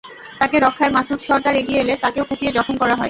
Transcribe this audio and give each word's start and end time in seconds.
তাঁকে 0.39 0.57
রক্ষায় 0.59 0.91
মাসুদ 0.91 1.19
সরদার 1.23 1.55
এগিয়ে 1.55 1.81
এলে 1.81 1.93
তাঁকেও 2.03 2.27
কুপিয়ে 2.29 2.55
জখম 2.57 2.75
করা 2.77 2.91
হয়। 2.91 2.99